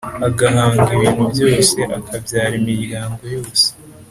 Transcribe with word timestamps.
agahanga 0.27 0.83
ibintu 0.95 1.23
byose, 1.33 1.77
akabyara 1.97 2.53
imiryango 2.61 3.21
yose! 3.35 3.65